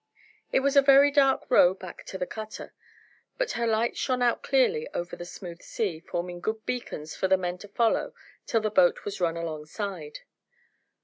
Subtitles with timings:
[0.51, 2.73] It was a very dark row back to the cutter,
[3.37, 7.37] but her lights shone out clearly over the smooth sea, forming good beacons for the
[7.37, 8.15] men to follow
[8.47, 10.21] till the boat was run alongside.